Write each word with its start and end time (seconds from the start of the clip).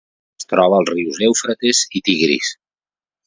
Es 0.43 0.47
troba 0.53 0.77
als 0.77 0.91
rius 0.93 1.19
Eufrates 1.27 1.83
i 1.99 2.03
Tigris. 2.09 2.51